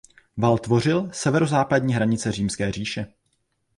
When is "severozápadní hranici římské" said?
1.13-2.71